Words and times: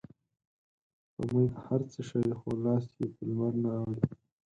سپوږمۍ 1.09 1.45
که 1.53 1.59
هر 1.67 1.81
څه 1.91 1.99
شي 2.09 2.21
خو 2.39 2.49
لاس 2.65 2.85
یې 2.97 3.05
په 3.13 3.21
لمرنه 3.29 3.69
اوړي 3.79 4.03